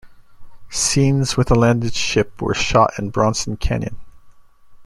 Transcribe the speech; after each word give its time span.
Scenes 0.71 1.37
with 1.37 1.49
the 1.49 1.53
landed 1.53 1.93
ship 1.93 2.41
were 2.41 2.55
shot 2.55 2.91
in 2.97 3.11
Bronson 3.11 3.55
Canyon. 3.55 3.97